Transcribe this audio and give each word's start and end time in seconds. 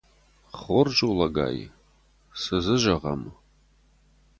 Хорз 0.59 0.97
у, 1.07 1.09
лӕгай, 1.19 1.57
цы 2.39 2.57
дзы 2.63 2.75
зӕгъӕм. 2.83 3.21